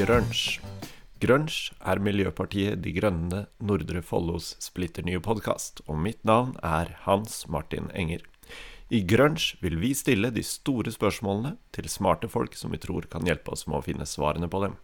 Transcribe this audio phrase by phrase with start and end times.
[0.00, 0.60] Grunge.
[1.20, 7.42] Grunge er Miljøpartiet De Grønne Nordre Follos splitter nye podkast, og mitt navn er Hans
[7.52, 8.22] Martin Enger.
[8.88, 13.28] I Grunge vil vi stille de store spørsmålene til smarte folk som vi tror kan
[13.28, 14.78] hjelpe oss med å finne svarene på dem.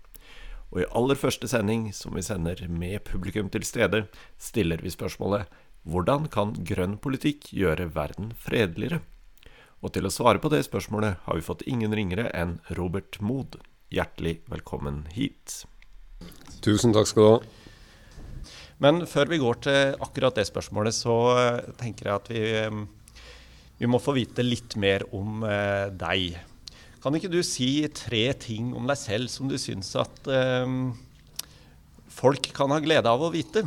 [0.74, 4.02] Og i aller første sending, som vi sender med publikum til stede,
[4.36, 5.48] stiller vi spørsmålet
[5.88, 9.00] hvordan kan grønn politikk gjøre verden fredeligere?
[9.80, 13.56] Og til å svare på det spørsmålet har vi fått ingen ringere enn Robert Mood.
[13.86, 15.60] Hjertelig velkommen hit.
[16.64, 18.46] Tusen takk skal du ha.
[18.82, 23.20] Men før vi går til akkurat det spørsmålet, så eh, tenker jeg at vi, eh,
[23.78, 26.34] vi må få vite litt mer om eh, deg.
[26.98, 30.26] Kan ikke du si tre ting om deg selv som du syns at
[32.10, 33.62] folk kan ha glede av å vite?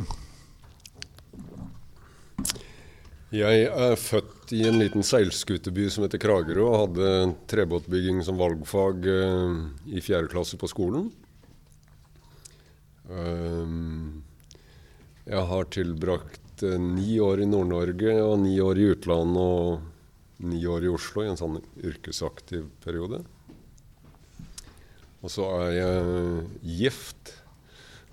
[3.32, 7.10] Jeg er født i en liten seilskuteby som heter Kragerø, og hadde
[7.50, 11.10] trebåtbygging som valgfag uh, i fjerde klasse på skolen.
[13.10, 14.22] Um,
[15.26, 20.62] jeg har tilbrakt uh, ni år i Nord-Norge og ni år i utlandet og ni
[20.66, 23.22] år i Oslo i en sånn yrkesaktiv periode.
[25.20, 26.44] Og så er jeg
[26.80, 27.36] gift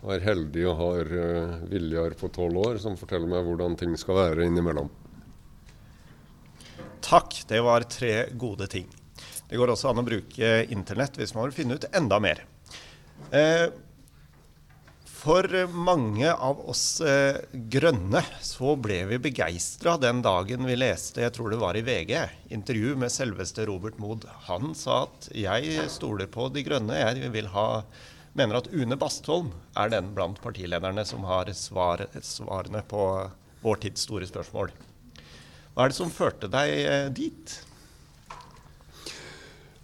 [0.03, 1.11] og er heldig og har
[1.71, 4.91] Viljar på tolv år som forteller meg hvordan ting skal være innimellom.
[7.01, 8.87] Takk, det var tre gode ting.
[9.47, 12.43] Det går også an å bruke internett hvis man vil finne ut enda mer.
[13.31, 13.67] Eh,
[15.17, 21.33] for mange av oss eh, grønne så ble vi begeistra den dagen vi leste, jeg
[21.35, 22.13] tror det var i VG,
[22.53, 24.27] intervju med selveste Robert Mood.
[24.47, 27.83] Han sa at 'jeg stoler på De grønne', jeg vil ha
[28.37, 33.01] mener at Une Bastholm er den blant partilederne som har svar, svarene på
[33.63, 34.69] vår tids store spørsmål.
[35.77, 37.51] Hva er det som førte deg eh, dit?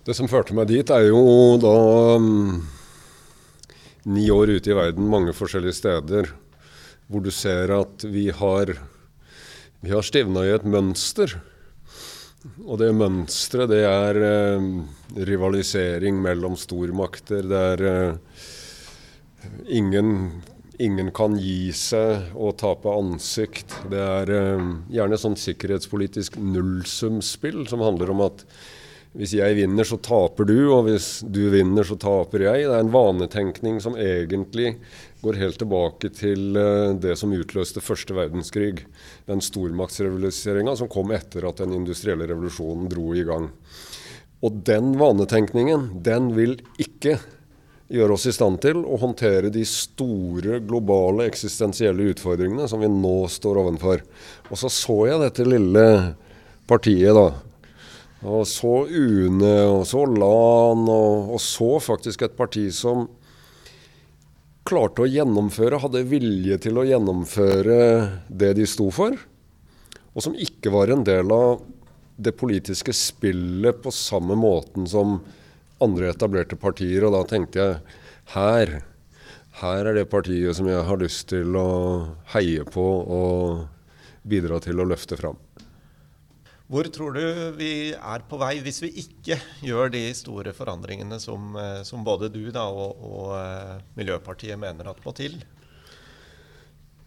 [0.08, 1.20] Det som førte meg dit, er jo
[1.62, 1.74] da
[2.18, 2.64] um,
[4.09, 6.32] ni år ute i verden, mange forskjellige steder,
[7.06, 8.72] hvor du ser at vi har,
[9.86, 11.36] vi har stivna i et mønster.
[12.66, 14.66] Og det mønsteret, det er eh,
[15.30, 17.46] rivalisering mellom stormakter.
[17.46, 18.50] Det er eh,
[19.78, 20.42] ingen
[20.84, 23.76] ingen kan gi seg og tape ansikt.
[23.92, 28.46] Det er eh, gjerne sånn sikkerhetspolitisk nullsumspill som handler om at
[29.14, 32.64] hvis jeg vinner, så taper du, og hvis du vinner, så taper jeg.
[32.66, 34.72] Det er en vanetenkning som egentlig
[35.22, 38.88] går helt tilbake til eh, det som utløste første verdenskrig.
[39.30, 43.52] Den stormaktsrevoluseringa som kom etter at den industrielle revolusjonen dro i gang.
[44.44, 47.20] Og den vanetenkningen, den vil ikke
[47.94, 53.16] gjøre oss i stand til å håndtere de store globale eksistensielle utfordringene som vi nå
[53.30, 54.02] står ovenfor.
[54.50, 55.88] Og så så jeg dette lille
[56.70, 57.28] partiet, da.
[58.24, 63.06] Og så UNE, og så LAN, og, og så faktisk et parti som
[64.64, 67.78] klarte å gjennomføre, hadde vilje til å gjennomføre
[68.32, 69.18] det de sto for.
[70.14, 71.62] Og som ikke var en del av
[72.16, 75.18] det politiske spillet på samme måten som
[75.84, 77.06] andre etablerte partier.
[77.08, 77.80] Og da tenkte jeg
[78.34, 78.74] her,
[79.62, 81.70] her er det partiet som jeg har lyst til å
[82.34, 82.88] heie på
[83.20, 83.66] og
[84.24, 85.40] bidra til å løfte fram.
[86.74, 87.26] Hvor tror du
[87.60, 89.36] vi er på vei hvis vi ikke
[89.68, 94.90] gjør de store forandringene som, eh, som både du da, og, og uh, Miljøpartiet mener
[94.90, 95.36] at må til?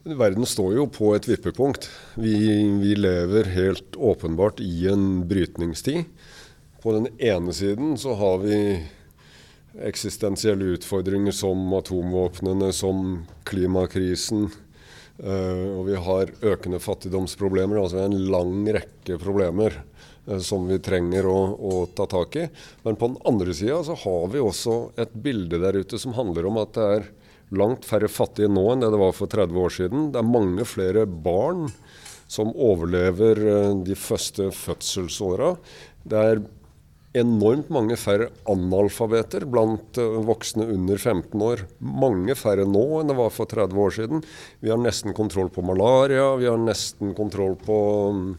[0.07, 1.89] Verden står jo på et vippepunkt.
[2.15, 2.37] Vi,
[2.79, 6.05] vi lever helt åpenbart i en brytningstid.
[6.87, 8.57] På den ene siden så har vi
[9.83, 14.45] eksistensielle utfordringer som atomvåpnene, som klimakrisen.
[15.19, 17.81] Uh, og vi har økende fattigdomsproblemer.
[17.81, 19.75] Altså en lang rekke problemer
[20.29, 22.47] uh, som vi trenger å, å, ta tak i.
[22.87, 26.47] Men på den andre sida så har vi også et bilde der ute som handler
[26.47, 27.09] om at det er
[27.59, 30.13] langt færre fattige nå enn det det var for 30 år siden.
[30.15, 31.67] Det er mange flere barn
[32.31, 35.57] som overlever uh, de første fødselsåra.
[36.07, 36.47] Det er
[37.17, 41.65] enormt mange færre analfabeter blant eh, voksne under 15 år.
[41.81, 44.25] Mange færre nå enn det var for 30 år siden.
[44.63, 47.79] Vi har nesten kontroll på malaria, vi har nesten kontroll på
[48.17, 48.31] mm,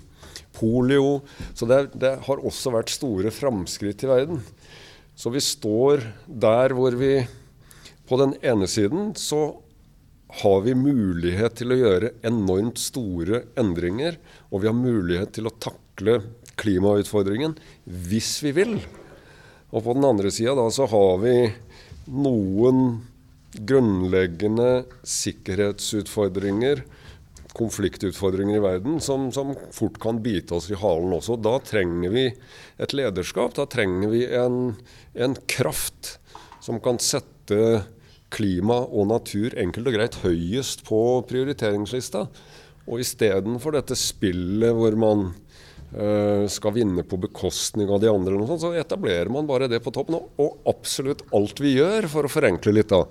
[0.59, 1.21] polio.
[1.53, 4.41] Så det, det har også vært store framskritt i verden.
[5.17, 7.15] Så vi står der hvor vi
[8.07, 9.57] på den ene siden så
[10.41, 14.17] har vi mulighet til å gjøre enormt store endringer,
[14.51, 16.19] og vi har mulighet til å takle
[16.57, 17.55] klimautfordringen
[17.85, 18.77] hvis vi vil.
[19.71, 21.35] Og på den andre sida så har vi
[22.07, 23.01] noen
[23.57, 26.83] grunnleggende sikkerhetsutfordringer,
[27.57, 31.39] konfliktutfordringer i verden, som, som, fort kan bite oss i halen også.
[31.41, 32.27] Da trenger vi
[32.77, 33.55] et lederskap.
[33.57, 34.75] Da trenger vi en,
[35.17, 36.17] en kraft
[36.63, 37.87] som kan sette
[38.33, 42.27] klima og natur enkelt og greit høyest på prioriteringslista.
[42.87, 45.31] Og istedenfor dette spillet hvor man
[46.51, 49.79] skal vinne på bekostning av de andre, eller noe sånt, så etablerer man bare det
[49.85, 50.17] på toppen.
[50.19, 53.05] Og absolutt alt vi gjør, for å forenkle litt, da,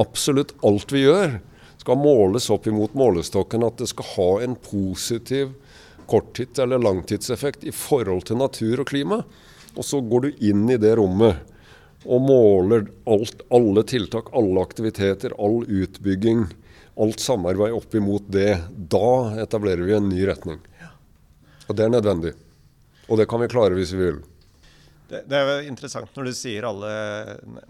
[0.00, 1.36] absolutt alt vi gjør,
[1.82, 5.52] skal måles opp imot målestokken at det skal ha en positiv
[6.06, 9.22] korttids- eller langtidseffekt i forhold til natur og klima.
[9.76, 11.48] Og så går du inn i det rommet
[12.02, 16.44] og måler alt, alle tiltak, alle aktiviteter, all utbygging,
[17.00, 18.56] alt samarbeid opp imot det.
[18.72, 20.60] Da etablerer vi en ny retning.
[21.72, 22.34] Og det er nødvendig.
[23.08, 24.18] Og det kan vi klare hvis vi vil.
[25.08, 26.90] Det, det, er interessant når du sier alle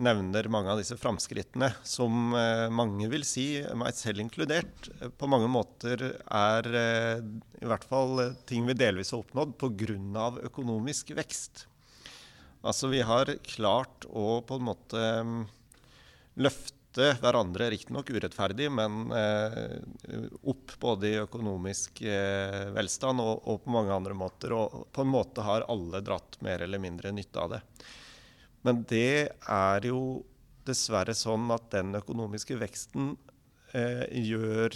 [0.02, 3.46] nevner mange av disse framskrittene, som eh, mange vil si,
[3.78, 7.22] meg selv inkludert, på mange måter er eh,
[7.62, 10.28] i hvert fall ting vi delvis har oppnådd pga.
[10.50, 11.66] økonomisk vekst.
[12.62, 15.43] Altså vi har klart å på en måte mm,
[16.93, 19.81] løfte hverandre, riktignok urettferdig, men eh,
[20.43, 24.53] opp både i økonomisk eh, velstand og, og, på mange andre måter.
[24.53, 27.62] Og på en måte har alle dratt mer eller mindre nytte av det.
[28.62, 30.23] Men det er jo
[30.65, 33.17] dessverre sånn at den økonomiske veksten
[33.75, 34.71] eh, gjør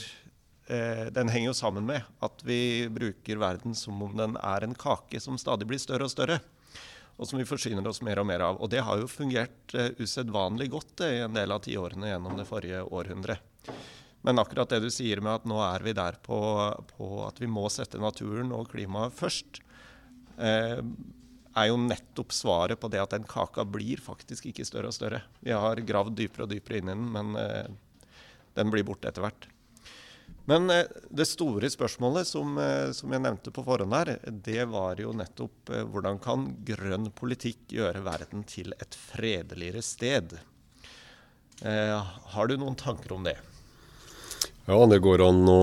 [0.67, 4.75] eh, Den henger jo sammen med at vi bruker verden som om den er en
[4.75, 6.41] kake som stadig blir større og større
[7.17, 8.61] og som vi forsyner oss mer og mer av.
[8.61, 12.37] Og det har jo fungert uh, usedvanlig godt uh, i en del av tiårene gjennom
[12.39, 13.71] det forrige århundret.
[14.27, 16.39] Men akkurat det du sier med at nå er vi der på,
[16.97, 19.63] på at vi må sette naturen og klimaet først,
[20.43, 20.83] uh,
[21.57, 25.23] er jo nettopp svaret på det at den kaka blir faktisk ikke større og større.
[25.41, 27.31] Vi har gravd dypere og dypere inn i den, men
[28.59, 29.47] den blir borte etter hvert.
[30.47, 35.01] Men eh, det store spørsmålet som, eh, som, jeg nevnte på forhånd her, det var
[35.03, 40.37] jo nettopp eh, hvordan kan grønn politikk gjøre verden til et fredeligere sted?
[41.67, 43.35] Eh, har du noen tanker om det?
[44.67, 45.61] Ja, det går an å,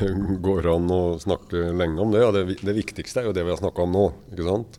[0.48, 2.20] går an å snakke lenge om det.
[2.20, 4.06] Ja, det, det viktigste er jo det vi har snakka om nå.
[4.32, 4.78] ikke sant?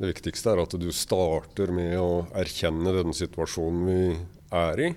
[0.00, 4.02] Det viktigste er at du starter med å erkjenne den situasjonen vi
[4.56, 4.90] er i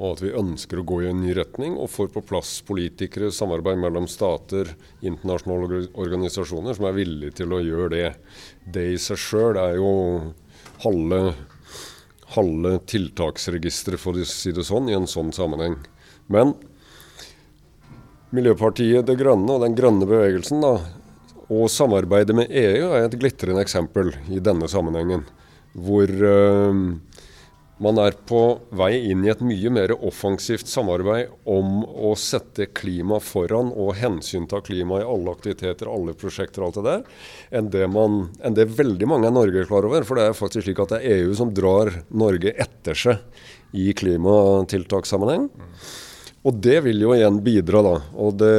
[0.00, 3.28] og at vi ønsker å gå i en ny retning og får på plass politikere,
[3.36, 4.72] samarbeid mellom stater,
[5.04, 8.06] internasjonale organisasjoner som er villige til å gjøre det.
[8.64, 9.90] Det i seg sjøl er jo
[10.86, 11.20] halve,
[12.32, 15.76] halve tiltaksregisteret, for å si det sånn, i en sånn sammenheng.
[16.32, 16.56] Men
[18.30, 20.76] Miljøpartiet Det Grønne og den grønne bevegelsen da,
[21.50, 25.24] og samarbeidet med EU er et glitrende eksempel i denne sammenhengen.
[25.74, 26.78] Hvor øh,
[27.80, 28.40] man er på
[28.76, 34.60] vei inn i et mye mer offensivt samarbeid om å sette klima foran og hensynta
[34.64, 37.22] klima i alle aktiviteter, alle prosjekter og alt det der,
[37.60, 40.04] enn det, man, enn det veldig mange i Norge er klar over.
[40.04, 43.24] For det er faktisk slik at det er EU som drar Norge etter seg
[43.72, 45.48] i klimatiltakssammenheng.
[46.44, 47.96] Og det vil jo igjen bidra, da.
[48.20, 48.52] Og det,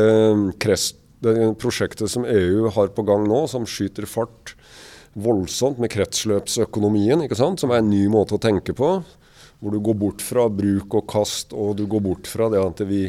[1.25, 4.55] det prosjektet som EU har på gang nå, som skyter fart
[5.13, 7.61] voldsomt med kretsløpsøkonomien, ikke sant?
[7.61, 8.93] som er en ny måte å tenke på.
[9.61, 12.79] Hvor du går bort fra bruk og kast, og du går bort fra det at
[12.89, 13.03] vi,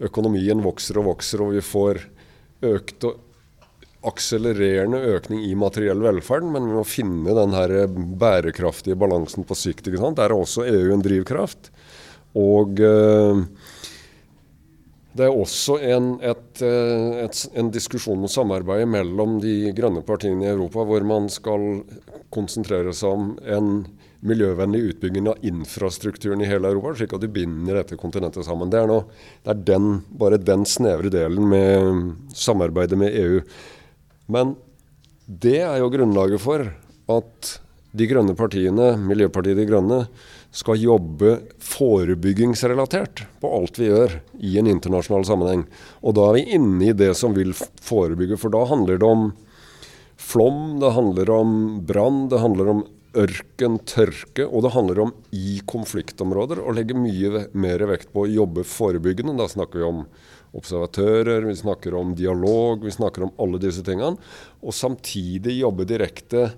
[0.00, 2.00] økonomien vokser og vokser, og vi får
[2.70, 3.26] økt og
[4.08, 9.84] akselererende økning i materiell velferd, men vi må finne den her bærekraftige balansen på sikt.
[9.86, 10.16] ikke sant?
[10.16, 11.68] Der er også EU en drivkraft.
[12.38, 13.42] Og øh,
[15.16, 20.46] det er også en, et, eh, et, en diskusjon og samarbeid mellom de grønne partiene
[20.46, 21.82] i Europa, hvor man skal
[22.30, 23.72] konsentrere seg om en
[24.26, 28.70] miljøvennlig utbygging av infrastrukturen i hele Europa, slik at du binder dette kontinentet sammen.
[28.70, 29.06] Det er, noe,
[29.42, 29.88] det er den,
[30.20, 33.40] bare den snevre delen med samarbeidet med EU.
[34.30, 34.54] Men
[35.26, 36.68] det er jo grunnlaget for
[37.10, 37.54] at
[37.96, 40.04] de grønne partiene, Miljøpartiet De Grønne,
[40.50, 45.66] skal jobbe forebyggingsrelatert på alt vi gjør i en internasjonal sammenheng.
[46.02, 49.28] Og da er vi inne i det som vil forebygge, for da handler det om
[50.20, 51.52] flom, det handler om
[51.86, 52.82] brann, det handler om
[53.18, 58.30] ørken, tørke, og det handler om i konfliktområder å legge mye mer vekt på å
[58.30, 59.34] jobbe forebyggende.
[59.38, 60.04] Da snakker vi om
[60.58, 64.18] observatører, vi snakker om dialog, vi snakker om alle disse tingene.
[64.62, 66.50] Og samtidig jobbe direkte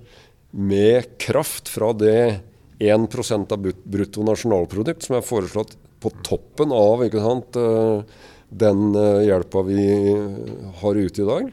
[0.53, 7.55] med kraft fra det 1% av brutto nasjonalprodukt, som er foreslått på toppen av sant,
[7.55, 8.03] eh,
[8.49, 9.83] den eh, hjelpa vi
[10.81, 11.51] har ute i dag.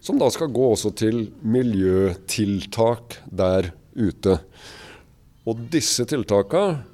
[0.00, 4.38] Som da skal gå også til miljøtiltak der ute.
[5.48, 6.84] Og disse tiltakene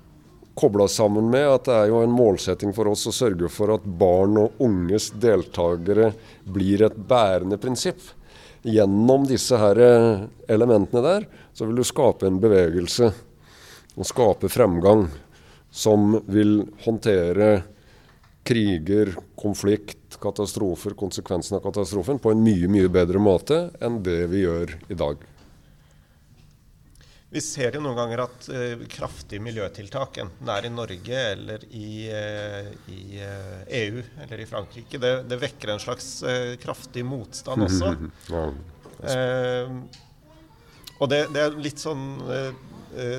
[0.55, 3.87] kobla sammen med at det er jo en målsetting for oss å sørge for at
[3.87, 6.13] barn og unges deltakere
[6.47, 7.99] blir et bærende prinsipp.
[8.65, 13.11] Gjennom disse her eh, elementene der så vil du skape en bevegelse
[13.95, 15.07] og skape fremgang
[15.75, 17.63] som vil håndtere
[18.45, 24.45] kriger, konflikt, katastrofer, konsekvensen av katastrofen på en mye, mye bedre måte enn det vi
[24.45, 25.23] gjør i dag.
[27.35, 31.65] Vi ser jo noen ganger at uh, kraftige miljøtiltak, enten det er i Norge eller
[31.75, 36.13] i, uh, i uh, EU eller i Frankrike, det, det vekker en slags
[36.63, 37.91] kraftig motstand også.
[38.31, 38.45] ja.
[41.01, 42.07] og det, det, er litt sånn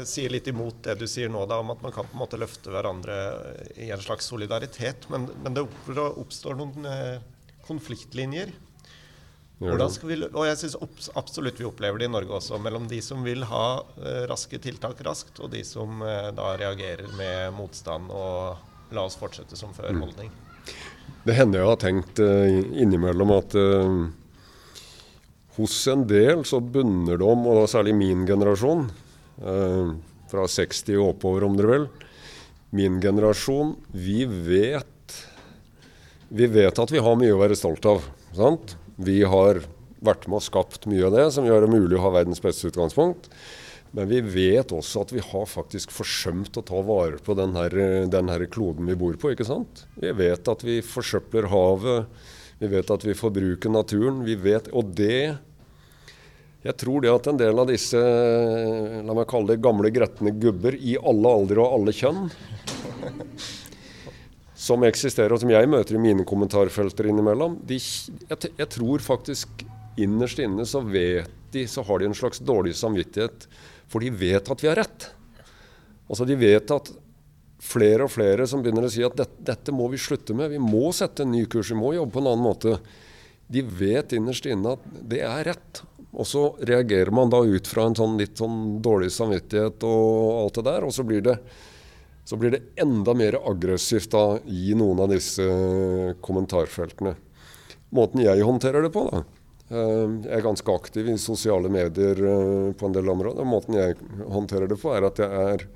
[0.08, 2.39] Sier litt imot det du sier nå, da, om at man kan på en måte
[2.39, 3.15] løfte hverandre
[3.82, 5.08] i en slags solidaritet.
[5.12, 6.88] Men, men det oppstår noen
[7.67, 8.53] konfliktlinjer.
[9.55, 10.75] Vi, og jeg syns
[11.15, 15.00] absolutt vi opplever det i Norge også, mellom de som vil ha uh, raske tiltak
[15.08, 16.03] raskt, og de som
[16.36, 20.29] da reagerer med motstand og la oss fortsette som før-holdning.
[20.29, 20.75] Mm.
[21.25, 23.55] Det hender jeg har tenkt innimellom at
[25.55, 28.89] hos en del så bunner det om, og særlig min generasjon,
[29.39, 31.88] fra 60 og oppover om dere vil,
[32.75, 35.20] min generasjon, vi vet,
[36.27, 38.04] vi vet at vi har mye å være stolt av.
[38.36, 38.75] sant?
[38.96, 39.62] Vi har
[40.06, 42.70] vært med og skapt mye av det som gjør det mulig å ha verdens beste
[42.70, 43.30] utgangspunkt.
[43.96, 47.75] Men vi vet også at vi har faktisk forsømt å ta vare på den her,
[48.12, 49.32] den her kloden vi bor på.
[49.32, 49.86] ikke sant?
[49.96, 52.10] Vi vet at vi forsøpler havet,
[52.60, 54.25] vi vet at vi forbruker naturen.
[54.27, 55.38] vi vet, Og det
[56.65, 60.74] Jeg tror det at en del av disse la meg kalle det gamle gretne gubber
[60.74, 62.25] i alle aldre og alle kjønn
[64.65, 69.65] som eksisterer, og som jeg møter i mine kommentarfelter innimellom, de, jeg, jeg, tror faktisk
[70.01, 73.45] innerst inne så vet de, så har de en slags dårlig samvittighet,
[73.91, 75.10] for de vet at vi har rett.
[76.10, 76.91] Altså De vet at
[77.65, 80.62] flere og flere som begynner å si at dette, dette må vi slutte med, vi
[80.62, 82.79] må sette en ny kurs, vi må jobbe på en annen måte.
[83.45, 85.84] De vet innerst inne at det er rett.
[86.15, 90.60] Og så reagerer man da ut fra en sånn litt sånn dårlig samvittighet og alt
[90.60, 91.39] det der, og så blir det
[92.25, 95.43] så blir det enda mer aggressivt da i noen av disse
[96.25, 97.13] kommentarfeltene.
[97.93, 99.22] Måten jeg håndterer det på, da.
[99.69, 103.45] Eh, jeg er ganske aktiv i sosiale medier eh, på en del områder.
[103.45, 105.67] Måten jeg håndterer det på, er at jeg er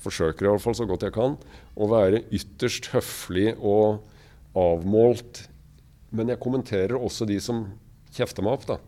[0.00, 1.36] forsøker i alle fall så godt jeg kan
[1.76, 4.02] å være ytterst høflig og
[4.58, 5.44] avmålt.
[6.10, 7.68] Men jeg kommenterer også de som
[8.16, 8.80] kjefter meg opp, da.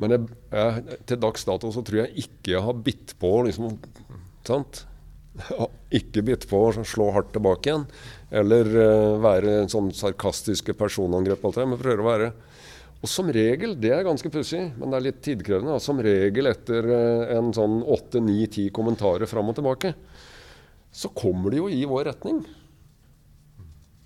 [0.00, 3.74] Men jeg, jeg, til dags dato så tror jeg ikke jeg har bitt på liksom
[4.46, 4.84] Sant?
[5.94, 7.84] Ikke bitt på å slå hardt tilbake igjen,
[8.40, 11.44] eller uh, være sånn sarkastiske personangrep.
[11.46, 12.30] Alt det, men prøver å være
[13.00, 16.88] Og som regel, det er ganske pussig, men det er litt tidkrevende, som regel etter
[16.90, 19.94] uh, en sånn åtte, ni, ti kommentarer fram og tilbake,
[20.90, 22.42] så kommer de jo i vår retning.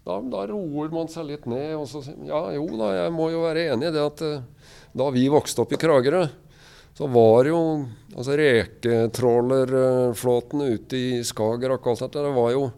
[0.04, 1.70] Da, da, roer man seg litt ned.
[1.78, 4.42] og så, Ja, jo da, jeg må jo være enig i det at uh,
[4.92, 6.26] da vi vokste opp i Kragerø,
[6.94, 7.58] så var jo
[8.14, 12.70] altså reketrålerflåten ute i Skagerrak alt dette, det var jo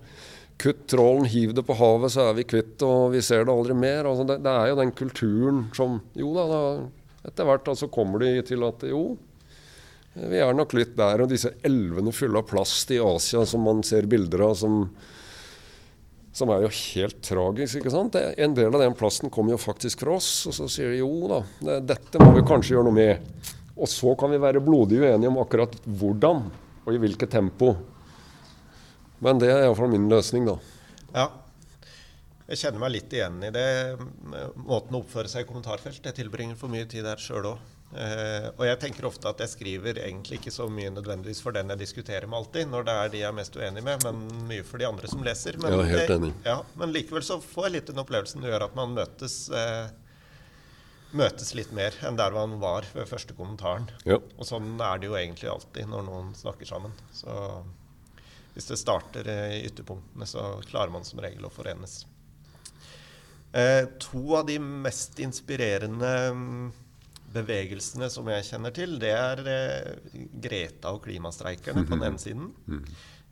[0.56, 3.74] Kutt trålen, hiv det på havet, så er vi kvitt, og vi ser det aldri
[3.76, 4.08] mer.
[4.08, 6.80] Altså det, det, er jo den kulturen som Jo da, da
[7.28, 9.20] etter hvert altså kommer de til at jo,
[10.16, 11.20] vi er nok litt der.
[11.20, 14.88] Og disse elvene fulle av plast i Asia som man ser bilder av, som,
[16.36, 17.78] som er jo helt tragisk.
[17.80, 18.16] ikke sant?
[18.16, 20.28] En del av den plasten kommer jo faktisk fra oss.
[20.50, 23.46] Og så sier de jo da, det, dette må vi kanskje gjøre noe med.
[23.76, 26.44] Og så kan vi være blodig uenige om akkurat hvordan
[26.86, 27.72] og i hvilket tempo.
[29.24, 30.58] Men det er iallfall min løsning, da.
[31.16, 31.26] Ja.
[32.46, 33.66] Jeg kjenner meg litt igjen i det.
[34.60, 36.04] Måten å oppføre seg i kommentarfelt.
[36.04, 37.72] Jeg tilbringer for mye tid der sjøl òg.
[37.96, 41.72] Eh, og jeg tenker ofte at jeg skriver egentlig ikke så mye nødvendigvis for den
[41.72, 44.66] jeg diskuterer med alltid, når det er de jeg er mest uenig med, men mye
[44.68, 45.56] for de andre som leser.
[45.62, 46.32] Men, ja, helt enig.
[46.44, 49.88] Ja, men likevel så får jeg litt den opplevelsen det gjør at man møtes uh,
[51.16, 53.88] møtes litt mer enn der man var ved første kommentaren.
[54.04, 54.20] Ja.
[54.36, 56.92] Og sånn er det jo egentlig alltid når noen snakker sammen.
[57.16, 57.32] Så
[58.56, 62.02] hvis det starter i ytterpunktene, så klarer man som regel å forenes.
[63.56, 66.66] Uh, to av de mest inspirerende mm,
[67.36, 72.50] bevegelsene som jeg kjenner til, det er eh, Greta og klimastreikerne på den ene siden.
[72.66, 72.84] Mm.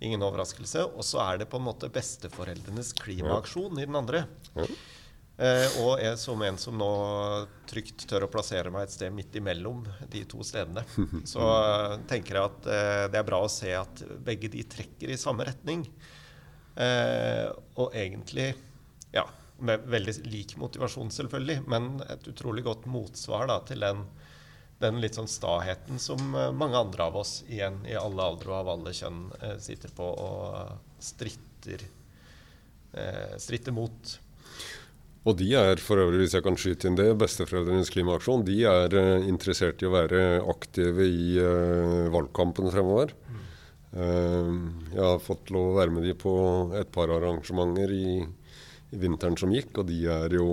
[0.04, 0.84] Ingen overraskelse.
[0.92, 4.24] Og så er det på en måte besteforeldrenes klimaaksjon i den andre.
[5.34, 6.90] Eh, og jeg som en som nå
[7.70, 9.82] trygt tør å plassere meg et sted midt imellom
[10.12, 10.84] de to stedene,
[11.32, 15.10] så uh, tenker jeg at uh, det er bra å se at begge de trekker
[15.10, 15.82] i samme retning.
[16.74, 18.48] Eh, og egentlig
[19.14, 19.22] ja,
[19.58, 24.02] med veldig lik motivasjon, selvfølgelig, men et utrolig godt motsvar da, til den,
[24.82, 28.72] den, litt sånn staheten som mange andre av oss igjen i alle aldre og av
[28.74, 29.28] alle kjønn
[29.62, 31.86] sitter på og stritter,
[33.38, 34.16] stritter mot.
[35.24, 38.92] Og de er for øvrig, hvis jeg kan skyte inn det, besteforeldrenes klimaaksjon, de er
[38.92, 40.20] uh, interessert i å være
[40.52, 43.14] aktive i uh, valgkampen fremover.
[43.24, 43.42] Mm.
[44.90, 46.32] Jeg har fått lov å være med de på
[46.74, 48.08] et par arrangementer i
[49.00, 50.48] vinteren som gikk, og de er jo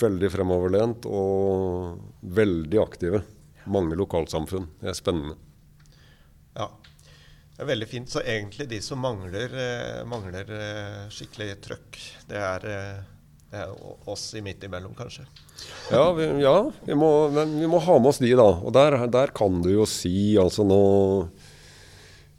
[0.00, 3.22] veldig fremoverlent og veldig aktive.
[3.70, 4.68] Mange lokalsamfunn.
[4.80, 5.36] Det er spennende.
[6.56, 6.68] Ja,
[7.54, 8.10] det er veldig fint.
[8.12, 9.54] Så egentlig de som mangler,
[10.08, 10.54] mangler
[11.12, 11.98] skikkelig trøkk,
[12.30, 12.68] det er
[13.50, 13.70] det er
[14.06, 15.24] oss i midt imellom, kanskje.
[15.90, 16.54] Ja, vi, ja
[16.86, 18.46] vi, må, vi, må, ha med oss de, da.
[18.46, 20.82] Og der, der kan du jo si altså nå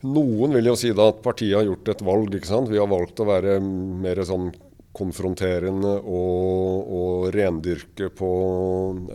[0.01, 2.35] Noen vil jo si da at partiet har gjort et valg.
[2.35, 2.71] ikke sant?
[2.71, 4.49] Vi har valgt å være mer sånn
[4.97, 8.31] konfronterende og, og rendyrke på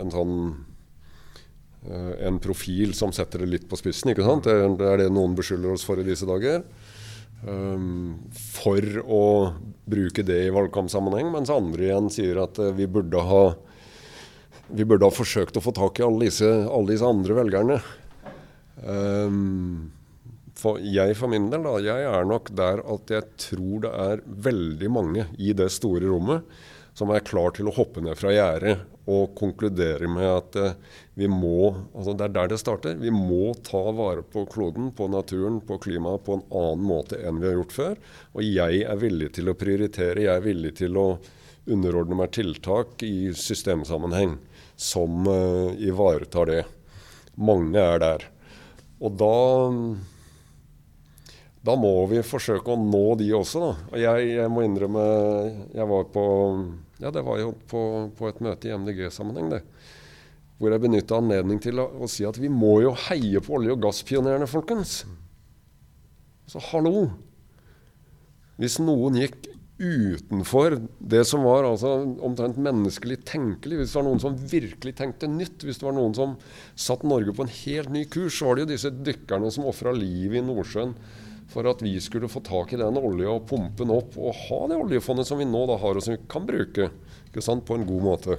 [0.01, 0.37] en sånn
[1.91, 4.13] eh, en profil som setter det litt på spissen.
[4.13, 4.47] ikke sant?
[4.47, 6.63] Det er det noen beskylder oss for i disse dager.
[7.47, 9.25] Um, for å
[9.85, 13.43] bruke det i valgkampsammenheng, mens andre igjen sier at uh, vi burde ha
[14.67, 17.77] vi burde ha forsøkt å få tak i alle disse, alle disse andre velgerne.
[18.83, 19.93] Um,
[20.57, 24.25] for jeg for min del, da, jeg er nok der at jeg tror det er
[24.49, 26.47] veldig mange i det store rommet
[26.97, 28.79] som er klar til å hoppe ned fra gjerdet
[29.13, 30.79] og konkludere med at eh,
[31.17, 32.97] vi må altså Det er der det starter.
[33.01, 37.41] Vi må ta vare på kloden, på naturen, på klimaet på en annen måte enn
[37.41, 38.01] vi har gjort før.
[38.37, 41.07] Og jeg er villig til å prioritere, jeg er villig til å
[41.67, 44.37] underordne meg tiltak i systemsammenheng
[44.77, 46.61] som uh, ivaretar det.
[47.37, 48.29] Mange er der.
[49.01, 49.33] Og da
[51.67, 53.63] da må vi forsøke å nå de også.
[53.63, 53.71] Da.
[53.91, 55.05] Og jeg, jeg, må innrømme
[55.75, 56.25] Jeg var på
[57.03, 57.81] Ja, det var jo på,
[58.17, 59.63] på et møte i MDG-sammenheng, det.
[60.57, 63.75] Hvor jeg benytta anledning til å, å, si at vi må jo heie på olje-
[63.75, 65.03] og gasspionerene, folkens.
[66.49, 67.11] Så hallo!
[68.57, 71.91] Hvis noen gikk utenfor det som var altså
[72.25, 76.17] omtrent menneskelig tenkelig, hvis det var noen som virkelig tenkte nytt, hvis det var noen
[76.17, 76.39] som
[76.73, 79.93] satte Norge på en helt ny kurs, så var det jo disse dykkerne som ofra
[79.93, 80.97] livet i Nordsjøen
[81.53, 84.61] for at vi skulle få tak i den olja og pumpe den opp og ha
[84.71, 86.91] det oljefondet som vi nå har og som vi kan bruke
[87.37, 88.39] på en god måte.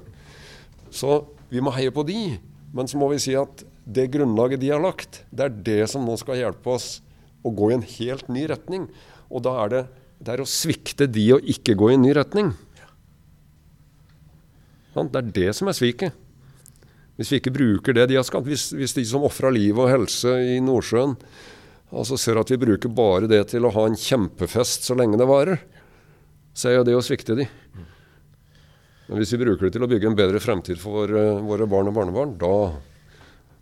[0.89, 2.39] Så vi må heie på de,
[2.73, 6.03] men så må vi si at det grunnlaget de har lagt, det er det som
[6.03, 6.97] nå skal hjelpe oss
[7.45, 8.87] å gå i en helt ny retning.
[9.29, 9.83] Og da er det,
[10.19, 12.51] det er å svikte de og ikke gå i en ny retning.
[14.97, 16.15] Det er det som er sviket.
[17.17, 19.89] Hvis vi ikke bruker det de har skapt, hvis, hvis de som ofra liv og
[19.89, 21.15] helse i Nordsjøen,
[21.95, 25.27] Altså ser at vi bruker bare det til å ha en kjempefest så lenge det
[25.29, 25.61] varer,
[26.57, 27.45] så er jo det å svikte de.
[29.07, 31.87] Men hvis vi bruker det til å bygge en bedre fremtid for våre, våre barn
[31.87, 32.55] og barnebarn, da,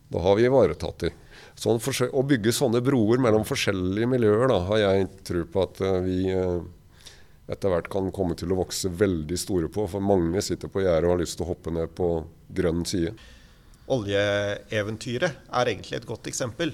[0.09, 1.11] da, har vi ivaretatt de.
[1.55, 5.99] Sånn å bygge sånne broer mellom forskjellige miljøer da, har jeg tro på at uh,
[6.03, 6.65] vi uh,
[7.45, 9.85] etter hvert kan komme til å vokse veldig store på.
[9.91, 12.09] For mange sitter på gjerdet og har lyst til å hoppe ned på
[12.57, 13.13] grønn side.
[13.93, 16.73] Oljeeventyret er egentlig et godt eksempel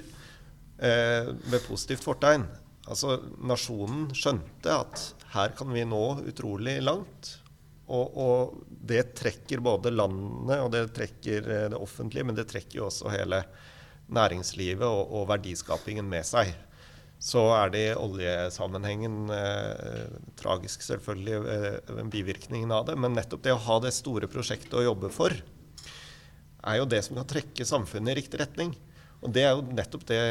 [0.82, 2.46] eh, med positivt fortegn.
[2.90, 7.38] Altså, Nasjonen skjønte at her kan vi nå utrolig langt.
[7.92, 8.60] Og, og,
[8.92, 13.12] det trekker både landet og det trekker eh, det offentlige, men det trekker jo også
[13.12, 13.44] hele
[14.12, 16.54] næringslivet og, og verdiskapingen med seg.
[17.22, 20.06] Så er det i oljesammenhengen eh,
[20.40, 22.96] tragisk, selvfølgelig, eh, bivirkningen av det.
[22.98, 25.36] Men nettopp det å ha det store prosjektet å jobbe for,
[26.62, 28.74] er jo det som kan trekke samfunnet i riktig retning.
[29.22, 30.24] Og det er jo nettopp det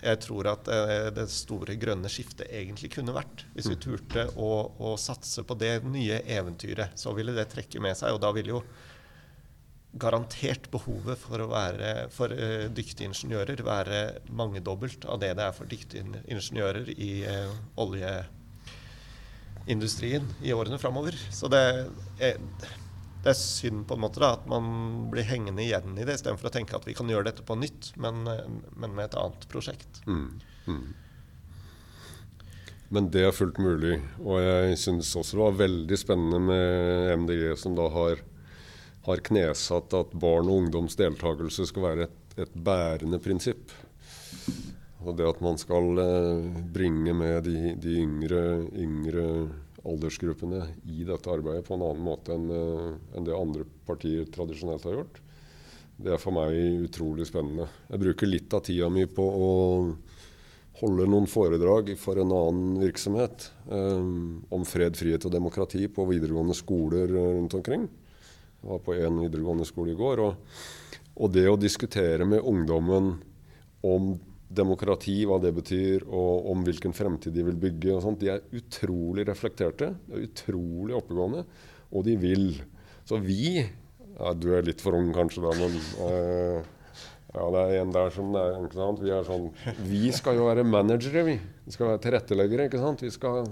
[0.00, 3.44] jeg tror at eh, det store grønne skiftet egentlig kunne vært.
[3.54, 3.82] Hvis vi mm.
[3.84, 8.08] turte å, å, satse på det nye eventyret, så ville det trekke med seg.
[8.16, 8.62] Og da ville jo
[10.00, 15.54] garantert behovet for, å være, for uh, dyktige ingeniører være mangedobbelt av det det er
[15.56, 17.50] for dyktige ingeniører i uh,
[17.82, 21.18] oljeindustrien i årene framover.
[21.34, 21.90] Så det
[22.22, 22.38] er,
[23.20, 26.48] det er synd på en måte da, at man blir hengende igjen i det, istedenfor
[26.48, 30.00] å tenke at vi kan gjøre dette på nytt, men, men med et annet prosjekt.
[30.08, 30.40] Mm.
[30.70, 30.86] Mm.
[32.90, 34.00] Men det er fullt mulig.
[34.24, 38.24] Og jeg syns også det var veldig spennende med MDG, som da har,
[39.06, 43.70] har knesatt at barn og ungdoms deltakelse skal være et, et bærende prinsipp.
[45.04, 48.42] Og det at man skal eh, bringe med de, de yngre,
[48.74, 49.26] yngre
[49.88, 54.86] aldersgruppene i dette arbeidet på en annen måte enn, uh, enn det andre partier tradisjonelt
[54.88, 55.20] har gjort.
[56.00, 57.68] Det er for meg utrolig spennende.
[57.90, 59.50] Jeg bruker litt av tida mi på å
[60.80, 66.56] holde noen foredrag for en annen virksomhet um, om fred, frihet og demokrati på videregående
[66.56, 67.84] skoler rundt omkring.
[68.60, 70.24] Jeg var på én videregående skole i går.
[70.24, 70.64] Og,
[71.20, 73.12] og det å diskutere med ungdommen
[73.84, 74.10] om
[74.50, 77.94] demokrati, hva det betyr, og om hvilken fremtid de vil bygge.
[77.94, 78.20] og sånt.
[78.22, 81.44] De er utrolig reflekterte, de utrolig oppegående,
[81.90, 82.50] og de vil.
[83.06, 86.60] Så vi ja, Du er litt for ung kanskje da, men uh,
[87.30, 89.02] Ja, det er en der som det er, ikke sant?
[89.02, 89.46] Vi er sånn
[89.86, 91.36] Vi skal jo være managere, vi.
[91.64, 93.04] Vi skal være tilretteleggere, ikke sant.
[93.06, 93.46] Vi skal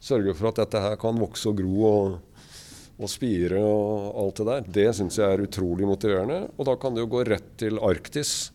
[0.00, 2.44] sørge for at dette her kan vokse og gro og,
[3.00, 4.70] og spire og alt det der.
[4.78, 6.42] Det syns jeg er utrolig motiverende.
[6.56, 8.52] Og da kan det jo gå rett til Arktis.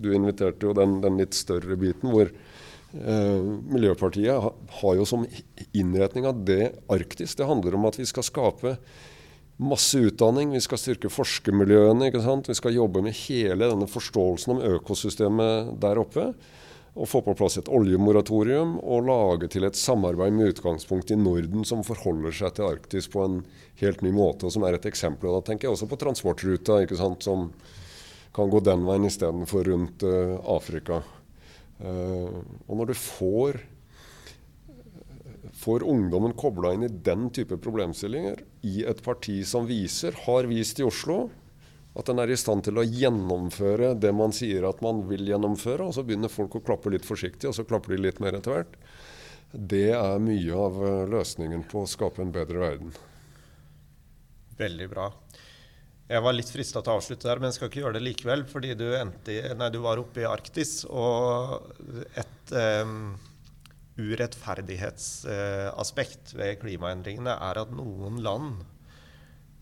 [0.00, 5.26] Du inviterte jo den, den litt større biten hvor eh, Miljøpartiet ha, har jo som
[5.72, 7.36] innretning av det Arktis.
[7.38, 8.76] Det handler om at vi skal skape
[9.56, 12.08] masse utdanning, vi skal styrke forskermiljøene.
[12.08, 12.50] ikke sant?
[12.50, 16.32] Vi skal jobbe med hele denne forståelsen om økosystemet der oppe.
[16.94, 21.64] Og få på plass et oljemoratorium og lage til et samarbeid med utgangspunkt i Norden
[21.66, 23.40] som forholder seg til Arktis på en
[23.80, 25.30] helt ny måte, og som er et eksempel.
[25.30, 27.48] Og da tenker jeg også på transportruta, ikke sant, som
[28.34, 31.02] kan gå den veien istedenfor rundt uh, Afrika.
[31.78, 33.62] Uh, og når du får
[35.54, 40.80] får ungdommen kobla inn i den type problemstillinger i et parti som viser, har vist
[40.80, 41.28] i Oslo,
[41.94, 45.86] at den er i stand til å gjennomføre det man sier at man vil gjennomføre,
[45.86, 48.56] og så begynner folk å klappe litt forsiktig, og så klapper de litt mer etter
[48.56, 48.78] hvert.
[49.54, 52.96] Det er mye av eh, løsningen på å skape en bedre verden.
[54.58, 55.06] Veldig bra.
[56.08, 58.42] Jeg var litt frista til å avslutte der, men jeg skal ikke gjøre det likevel.
[58.48, 61.70] Fordi du, endte, nei, du var oppe i Arktis, og
[62.20, 63.14] et um
[63.94, 68.54] urettferdighetsaspekt ved klimaendringene er at noen land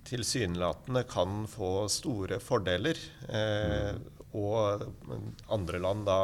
[0.09, 2.97] tilsynelatende kan få store fordeler,
[3.29, 3.95] eh,
[4.33, 4.83] og
[5.53, 6.17] andre land da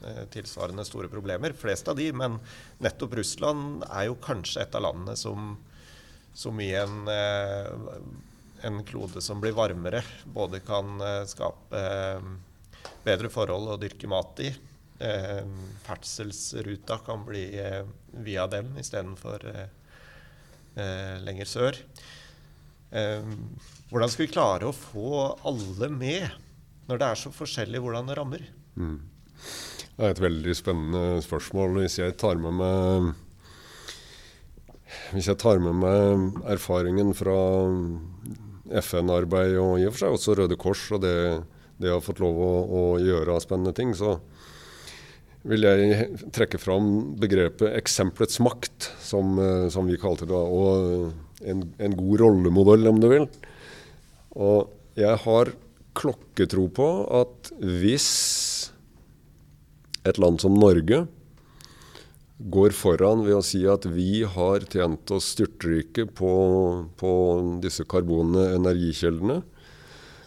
[0.00, 1.52] eh, tilsvarende store problemer.
[1.56, 2.38] Flest av de, men
[2.82, 5.38] nettopp Russland er jo kanskje et av landene som,
[6.34, 7.70] som i en, eh,
[8.62, 12.28] en klode som blir varmere, både kan eh, skape eh,
[13.06, 14.50] bedre forhold å dyrke mat i,
[14.98, 15.42] eh,
[15.86, 17.46] ferdselsruta kan bli
[18.26, 19.44] via dem istedenfor
[21.24, 21.76] lenger sør.
[23.88, 26.26] Hvordan skal vi klare å få alle med
[26.86, 28.44] når det er så forskjellig hvordan det rammer?
[28.76, 28.98] Mm.
[29.96, 31.80] Det er et veldig spennende spørsmål.
[31.80, 33.14] Hvis jeg tar med meg
[35.14, 37.36] hvis jeg tar med meg erfaringen fra
[38.70, 41.16] FN-arbeid og i og for seg også Røde Kors og det,
[41.82, 44.16] det har fått lov å, å gjøre av spennende ting, så,
[45.46, 46.88] vil jeg trekke fram
[47.20, 50.34] begrepet 'eksempelets makt', som, eh, som vi kalte det.
[50.34, 51.12] Og
[51.46, 53.28] en, en, god rollemodell, om du vil.
[54.34, 55.52] Og jeg har
[55.96, 56.88] klokketro på
[57.20, 58.72] at hvis
[60.06, 61.06] et land som Norge
[62.38, 66.32] går foran ved å si at vi har tjent oss styrtrike på,
[67.00, 67.12] på
[67.62, 69.40] disse karbonene, energikildene.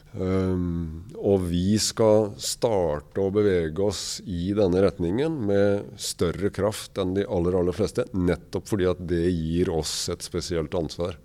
[0.10, 7.14] Um, og vi skal starte å bevege oss i denne retningen med større kraft enn
[7.14, 11.20] de aller, aller fleste, nettopp fordi at det gir oss et spesielt ansvar.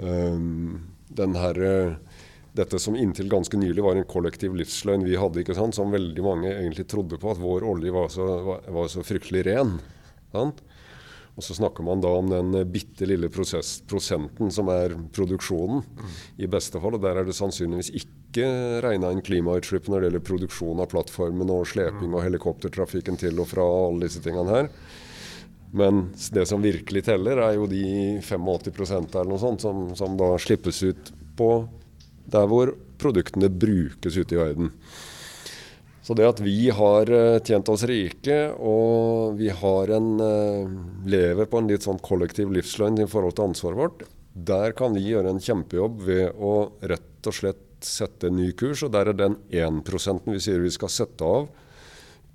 [0.00, 1.60] Um, her,
[2.56, 6.24] dette som inntil ganske nylig var en kollektiv livsløgn vi hadde, ikke sant, som veldig
[6.24, 9.76] mange egentlig trodde på, at vår olje var så, var, var så fryktelig ren.
[10.34, 10.62] Sant?
[11.38, 15.84] Og så snakker man da om den bitte lille prosenten som er produksjonen,
[16.42, 16.98] i beste fall.
[16.98, 18.48] Og der er det sannsynligvis ikke
[18.84, 23.48] regna inn klimautslipp når det gjelder produksjon av plattformen og sleping og helikoptertrafikken til og
[23.54, 24.68] fra alle disse tingene her.
[25.70, 30.34] Men det som virkelig teller, er jo de 85 eller noe sånt som, som da
[30.42, 31.50] slippes ut på
[32.30, 34.74] der hvor produktene brukes ute i verden.
[36.02, 40.68] Så det at vi har eh, tjent oss rike, og vi en, eh,
[41.06, 44.02] lever på en litt sånn kollektiv livsløgn i forhold til ansvaret vårt,
[44.34, 48.82] der kan vi gjøre en kjempejobb ved å rett og slett sette en ny kurs.
[48.82, 49.82] Og der er den 1
[50.26, 51.48] vi sier vi skal sette av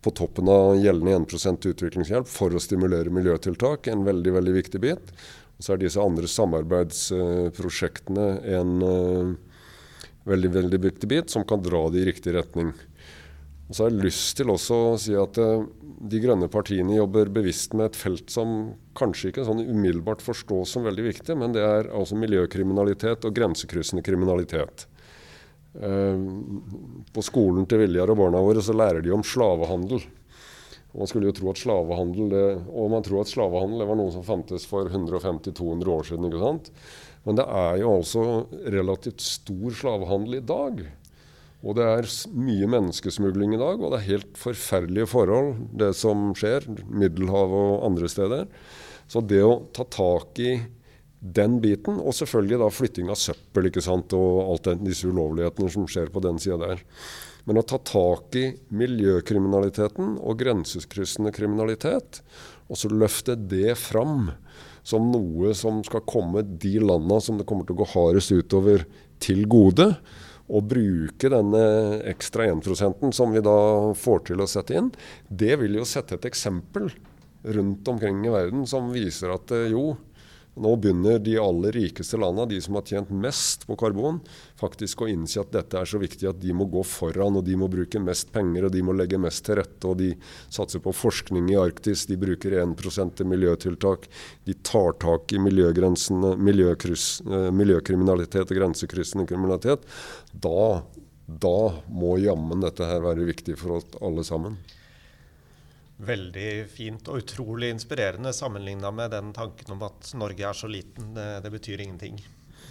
[0.06, 5.02] på toppen av gjeldende 1% utviklingshjelp for å stimulere miljøtiltak, en veldig, veldig viktig bit.
[5.58, 8.28] Og så er disse andre samarbeidsprosjektene
[8.60, 9.34] en uh,
[10.30, 12.74] veldig, veldig viktig bit som kan dra det i riktig retning.
[13.66, 15.64] Og så har jeg lyst til også å si at uh,
[16.06, 20.86] de grønne partiene jobber bevisst med et felt som kanskje ikke sånn umiddelbart forstås som
[20.86, 24.86] veldig viktig, men det er altså miljøkriminalitet og grensekryssende kriminalitet.
[25.76, 26.22] Uh,
[27.12, 30.06] på skolen til Viljar og barna våre så lærer de om slavehandel.
[30.96, 33.98] Og man skulle jo tro at slavehandel det, og man tror at slavehandel det var
[34.00, 36.30] noe som fantes for 150-200 år siden.
[36.30, 36.70] ikke sant?
[37.26, 38.24] Men det er jo altså
[38.70, 40.86] relativt stor slavehandel i dag.
[41.66, 46.30] Og det er mye menneskesmugling i dag, og det er helt forferdelige forhold, det som
[46.38, 46.68] skjer.
[46.86, 48.46] Middelhavet og andre steder.
[49.10, 50.60] Så det å ta tak i
[51.26, 55.72] den biten, og selvfølgelig da flytting av søppel ikke sant, og alt den, disse ulovlighetene
[55.74, 56.84] som skjer på den sida der.
[57.50, 62.22] Men å ta tak i miljøkriminaliteten og grensekryssende kriminalitet,
[62.70, 64.30] og så løfte det fram
[64.86, 68.86] som noe som skal komme de landa som det kommer til å gå hardest utover,
[69.20, 69.96] til gode.
[70.46, 71.60] å bruke denne
[72.06, 72.68] ekstra 1
[73.18, 73.56] som vi da
[73.98, 74.92] får til å sette inn,
[75.26, 76.92] det vil jo sette et eksempel
[77.56, 79.96] rundt omkring i verden som viser at eh, jo,
[80.56, 84.22] nå begynner de aller rikeste landene, de som har tjent mest på karbon,
[84.60, 87.58] faktisk å innse at dette er så viktig at de må gå foran, og de
[87.60, 89.84] må bruke mest penger, og de må legge mest til rette.
[89.90, 90.14] Og de
[90.54, 92.76] satser på forskning i Arktis, de bruker 1
[93.20, 94.08] til miljøtiltak.
[94.48, 95.44] De tar tak i eh,
[97.60, 99.84] miljøkriminalitet og grensekryssende kriminalitet.
[100.32, 100.82] Da,
[101.28, 101.60] da
[101.92, 104.56] må jammen dette her være viktig for oss alle sammen.
[105.96, 111.14] Veldig fint og utrolig inspirerende sammenligna med den tanken om at Norge er så liten,
[111.16, 112.20] det, det, betyr ingenting.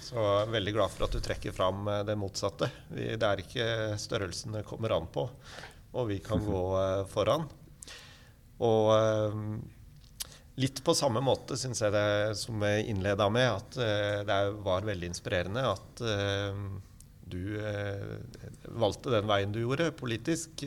[0.04, 0.20] Så
[0.52, 2.68] veldig glad for at du trekker fram eh, det motsatte.
[2.92, 3.68] Vi, det er ikke
[4.00, 5.24] størrelsen det kommer an på,
[5.94, 7.48] og vi kan gå uh, foran.
[8.60, 9.40] Og uh,
[10.60, 14.84] litt på samme måte syns jeg det som jeg innleda med, at uh, det var
[14.84, 16.04] veldig inspirerende at
[17.24, 17.56] du
[18.68, 20.60] valgte den veien du gjorde politisk.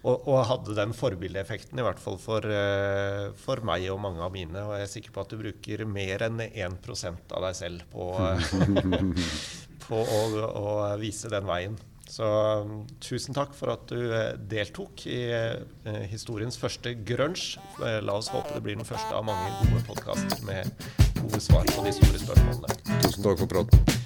[0.00, 4.32] Og, og, hadde den forbildeeffekten, i hvert fall for, uh, for, meg og mange av
[4.32, 4.64] mine.
[4.64, 8.08] Og jeg er sikker på at du bruker mer enn 1% av deg selv på,
[9.86, 11.76] på å, å, vise den veien.
[12.10, 12.26] Så
[12.64, 14.00] um, tusen takk for at du
[14.50, 15.20] deltok i
[16.10, 17.60] historiens første grunge.
[17.78, 20.74] la oss håpe det blir den første av mange gode podkaster med
[21.20, 23.00] gode svar på de store spørsmålene.
[23.04, 23.99] Tusen takk for praten.